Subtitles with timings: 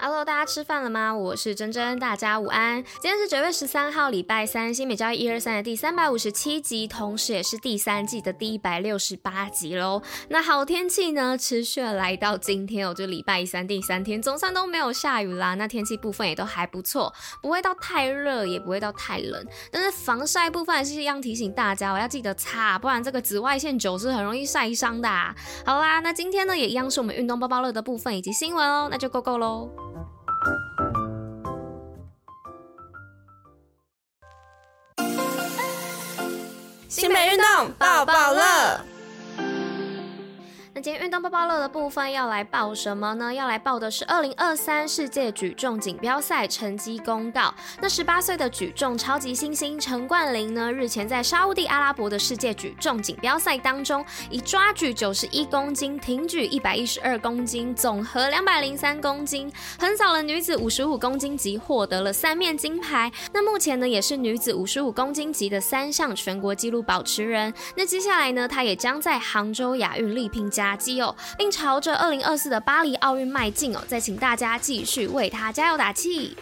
[0.00, 1.12] Hello，大家吃饭了吗？
[1.12, 2.84] 我是珍珍，大家午安。
[3.02, 10.00] 今天是九月十三号，礼拜三，新美教育一二三的第三百五十七集，同时也是第三季的第一百六十八集喽。
[10.28, 15.54] 那好天气呢，持续来到今天哦，就礼拜三第三天，总算都没有下雨啦。
[15.54, 17.12] 那天气部分也都还不错，
[17.42, 19.44] 不会到太热，也不会到太冷。
[19.72, 25.34] 但是防晒部分还是一样提醒大家，我要记得擦，不然这个紫外线久是很容易晒伤的啊。
[25.66, 29.68] 好啦，那今天呢也一样是我们运动包包乐的部分以及新闻哦，那就够够喽。
[36.88, 38.12] 新美运动抱抱
[40.96, 43.34] 运动报报乐的部分要来报什么呢？
[43.34, 47.52] 要来报的是二零二三世界举重锦标赛成绩公告。
[47.80, 63.10] 那十八岁的举重超级新星陈冠霖呢，日前在沙乌地阿拉伯的世界举重锦标赛当中，以抓举九十一公斤、挺举一百一十二公斤、总和两百零三公斤，横扫了女子五十五公斤级，获得了三面金牌。
[63.34, 67.52] 那目前呢，也是女子五十五公斤级的三项全国纪录保持人。
[67.76, 70.77] 那接下来呢，她也将在杭州亚运力拼加。
[70.78, 73.80] 基哦，并朝着二零二四的巴黎奥运迈进哦！
[73.86, 76.36] 再请大家继续为他加油打气。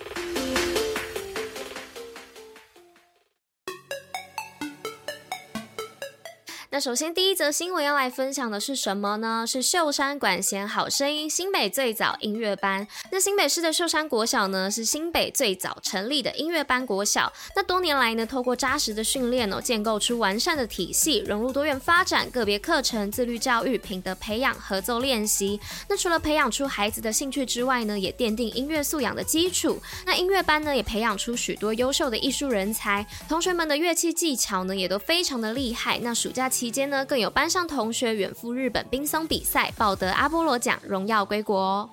[6.76, 9.46] 那首先第一则新闻要来分享的是什么呢？
[9.46, 12.86] 是秀山管弦好声音新北最早音乐班。
[13.10, 17.32] 那新北市的秀山国小呢，是新北最早成立的音乐班国小。
[17.54, 25.58] 那多年来呢，透过扎实的训练哦，建构出完善的体系，融入多元发展、个别课程、自律教育、品德培养、合奏练习。
[25.88, 29.80] 那除了培养出孩子的兴趣之外呢，也奠定音乐素养的基础。
[30.04, 35.98] 那音乐班呢，也培养出许多优秀的艺术人才，同学们的乐器技巧呢，也都非常的厉害。
[36.00, 41.88] 那暑假期期间呢，更有班上同学远赴日本冰松比赛，抱得阿波罗奖，荣耀归国哦。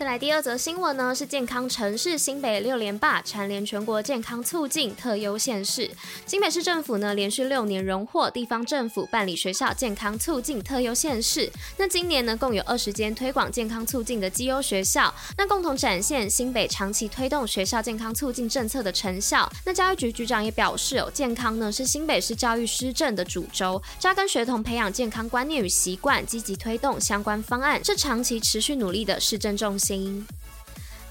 [0.00, 5.90] 再来第二则新闻呢，是健康城市新北六连霸，蝉联全国健康促进特优县市。
[6.24, 11.52] 新北市政府呢，连续六年荣获地方政府办理学校健康促进特优县市。
[11.76, 19.46] 那今年呢，共有二十间推广健康促进的绩优学校，那共同展现新北长期推动学校健康促进政策的成效。
[19.66, 29.89] 那教育局局长也表示，哦，健康呢是新北市教育施政的主轴，扎根学童培养健康观念与习惯，积极推动相关方案，是长期持续努力的市政重心。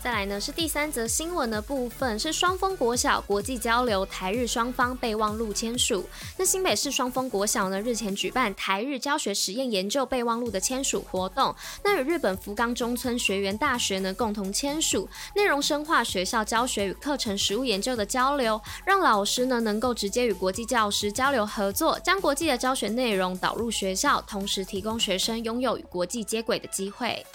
[0.02, 6.08] 再来呢，是第三则新闻的部分，是双峰国小国际交流台日双方备忘录签署。
[6.38, 11.54] 那新北市双峰国小呢，日前举办台日教学实验研究备忘录的签署活动，
[11.84, 27.26] 那与日本福冈中村学园大学呢共同签署，内容深化学校教学与课程实务研究的交流，让老师呢能够直接与国际教师交流合作，将国际的教学内容导入学校，同时提供学生拥有与国际接轨的机会。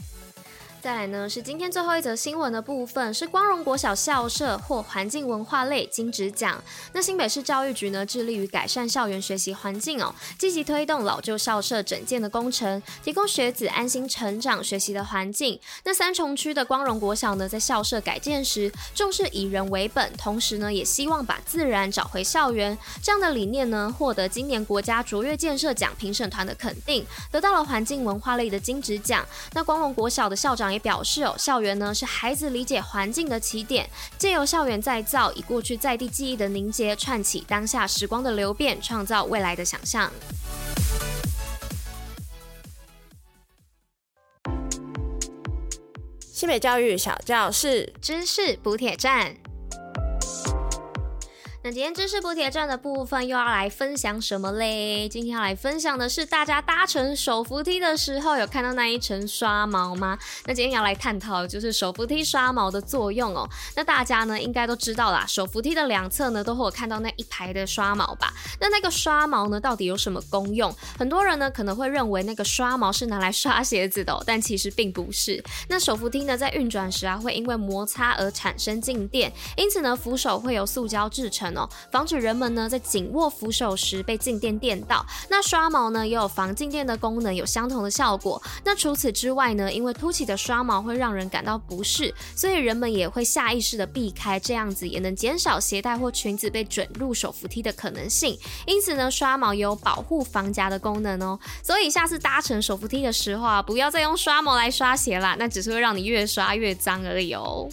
[0.84, 6.62] 再来呢，是今天最后一则新闻的部分，是光荣国小校舍获环境文化类金质奖。
[6.92, 15.58] 那新北市教育局呢，致力于改善校园学习环境哦，积极推动老旧校舍整建的工程，提供学子安心成长学习的环境。
[15.84, 22.76] 那三重区的光荣国小呢，在校舍改建时，重视以人为本，同时呢，也希望把自然找回校园。
[23.02, 29.26] 这样的理念呢，获得今年国家卓越建设奖评审团的肯定，得到了环境文化类的金质奖。
[29.54, 40.10] 那光荣国小的校长也表示哦，校园呢是孩子理解环境的起点，借由校园再造，以过去在地记忆的凝结，串起当下时光的流变，创造未来的想象。
[46.20, 49.34] 新北教育小教室，知识补铁站。
[51.66, 55.08] 那今天知识补铁站的部分又要来分享什么嘞？
[55.08, 60.18] 今天要来分享的是大家搭乘手扶梯的时候有看到那一层刷毛吗？
[60.44, 63.48] 那今天要来探讨的就是手扶梯刷毛的作用哦。
[63.74, 68.30] 那大家呢应该都知道啦，手扶梯的两侧呢都会有看到那一排的刷毛吧？
[68.60, 70.70] 那那个刷毛呢到底有什么功用？
[70.98, 75.42] 很多人呢可能会认为那个刷毛是拿来刷鞋子的哦，但其实并不是。
[75.70, 81.53] 那手扶梯呢在运转时啊会因为摩擦而产生静电，因此呢扶手会由塑胶制成。
[81.90, 85.04] 防止人们呢在紧握扶手时被静电电到。
[85.28, 88.42] 那刷毛呢也有防静电的功能，有相同的效果。
[88.64, 98.38] 那除此之外呢，因为凸起的刷毛会让人感到不适，所以人们也会下意识的避开，这样子也能减少鞋带或裙子被卷入手扶梯的可能性。
[98.66, 101.38] 因此呢，刷毛也有保护防夹的功能哦。
[101.62, 107.68] 所以下次搭乘手扶梯的时候啊，不要再用刷毛来刷鞋啦，那只是会让你越刷越脏而已哦。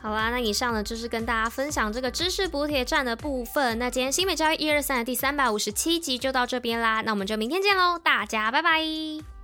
[0.00, 3.78] 好啦，那以上呢就是跟大家分享这个知识补铁站的部分。
[3.78, 9.37] 那今天新美教育一二三的第三百五十七集就到这边啦，那我们就明天见喽，大家拜拜。